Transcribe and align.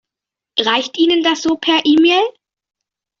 Reicht 0.57 0.97
Ihnen 0.97 1.21
das 1.21 1.43
so 1.43 1.57
per 1.57 1.81
E-Mail? 1.85 2.27